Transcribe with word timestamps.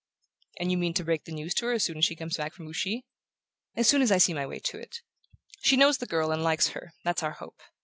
"And 0.59 0.71
you 0.71 0.79
mean 0.79 0.95
to 0.95 1.03
break 1.03 1.25
the 1.25 1.31
news 1.31 1.53
to 1.53 1.67
her 1.67 1.73
as 1.73 1.83
soon 1.85 1.99
as 1.99 2.05
she 2.05 2.15
comes 2.15 2.35
back 2.35 2.55
from 2.55 2.67
Ouchy?" 2.67 3.05
"As 3.75 3.87
soon 3.87 4.01
as 4.01 4.11
I 4.11 4.17
see 4.17 4.33
my 4.33 4.47
way 4.47 4.57
to 4.57 4.79
it. 4.79 5.03
She 5.61 5.77
knows 5.77 5.99
the 5.99 6.07
girl 6.07 6.31
and 6.31 6.41
likes 6.41 6.69
her: 6.69 6.93
that's 7.03 7.21
our 7.21 7.33
hope. 7.33 7.61